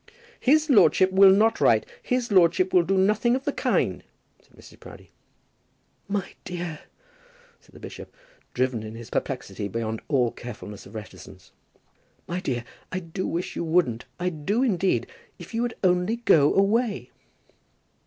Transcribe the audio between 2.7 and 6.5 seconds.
will do nothing of the kind," said Mrs. Proudie. "My